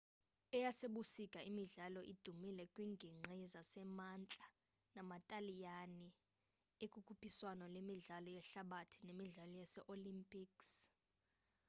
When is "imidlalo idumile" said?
1.49-2.63